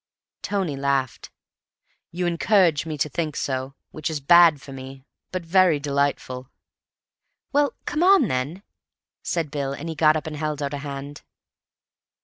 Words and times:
Tony 0.41 0.75
laughed. 0.75 1.29
"You 2.09 2.25
encourage 2.25 2.87
me 2.87 2.97
to 2.97 3.07
think 3.07 3.35
so, 3.35 3.75
which 3.91 4.09
is 4.09 4.19
bad 4.19 4.59
for 4.59 4.73
me, 4.73 5.03
but 5.31 5.45
very 5.45 5.79
delightful." 5.79 6.49
"Well, 7.53 7.75
come 7.85 8.01
on, 8.01 8.27
then," 8.27 8.63
said 9.21 9.51
Bill, 9.51 9.73
and 9.73 9.87
he 9.87 9.93
got 9.93 10.15
up, 10.17 10.25
and 10.25 10.37
held 10.37 10.63
out 10.63 10.73
a 10.73 10.79
hand. 10.79 11.21